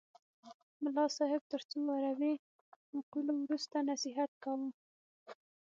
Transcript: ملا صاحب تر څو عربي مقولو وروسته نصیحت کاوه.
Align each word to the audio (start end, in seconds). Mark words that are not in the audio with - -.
ملا 0.83 1.05
صاحب 1.17 1.41
تر 1.51 1.61
څو 1.69 1.77
عربي 1.97 2.33
مقولو 2.95 3.33
وروسته 3.43 3.77
نصیحت 3.91 4.31
کاوه. 4.43 4.67